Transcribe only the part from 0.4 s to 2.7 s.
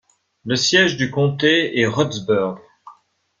Le siège du comté est Rustburg.